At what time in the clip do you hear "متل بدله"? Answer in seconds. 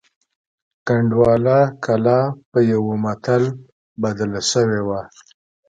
3.03-4.41